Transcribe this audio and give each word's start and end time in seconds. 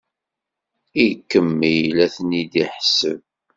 Ikemmel 1.05 1.85
la 1.97 2.05
ten-id-iḥesseb. 2.13 3.19